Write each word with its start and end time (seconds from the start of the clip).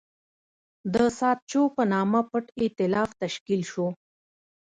د 0.93 0.95
ساتچو 1.19 1.61
په 1.75 1.83
نامه 1.93 2.21
پټ 2.29 2.45
اېتلاف 2.61 3.09
تشکیل 3.21 3.61
شو. 3.71 3.87